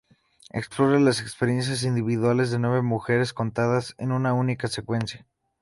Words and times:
Explora 0.49 0.99
las 0.99 1.21
experiencias 1.21 1.83
individuales 1.83 2.49
de 2.49 2.57
nueve 2.57 2.81
mujeres 2.81 3.33
contadas 3.33 3.93
en 3.99 4.11
una 4.11 4.33
única 4.33 4.67
secuencia. 4.67 5.27